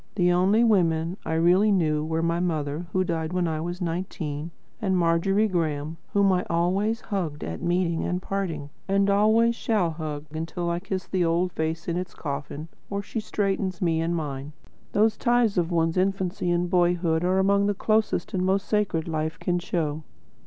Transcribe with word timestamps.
The 0.15 0.31
only 0.31 0.63
women 0.63 1.17
I 1.27 1.33
really 1.35 1.71
knew 1.71 2.03
were 2.03 2.23
my 2.23 2.39
mother, 2.39 2.87
who 2.91 3.03
died 3.03 3.33
when 3.33 3.47
I 3.47 3.61
was 3.61 3.83
nineteen, 3.83 4.49
and 4.81 4.97
Margery 4.97 5.47
Graem, 5.47 5.97
whom 6.13 6.31
I 6.33 6.43
always 6.49 7.01
hugged 7.01 7.43
at 7.43 7.61
meeting 7.61 8.03
and 8.03 8.19
parting, 8.19 8.71
and 8.87 9.11
always 9.11 9.55
shall 9.55 9.91
hug 9.91 10.25
until 10.31 10.71
I 10.71 10.79
kiss 10.79 11.05
the 11.05 11.23
old 11.23 11.51
face 11.51 11.87
in 11.87 11.97
its 11.97 12.15
coffin, 12.15 12.67
or 12.89 13.03
she 13.03 13.19
straightens 13.19 13.79
me 13.79 14.01
in 14.01 14.15
mine. 14.15 14.53
Those 14.93 15.17
ties 15.17 15.55
of 15.59 15.69
one's 15.71 15.97
infancy 15.97 16.49
and 16.49 16.67
boyhood 16.67 17.23
are 17.23 17.37
among 17.37 17.67
the 17.67 17.75
closest 17.75 18.33
and 18.33 18.43
most 18.43 18.67
sacred 18.67 19.07
life 19.07 19.37
can 19.37 19.59
show. 19.59 20.01